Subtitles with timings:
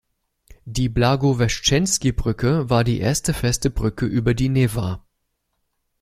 [0.65, 5.05] Die Blagoweschtschenski-Brücke war die erste feste Brücke über die Newa.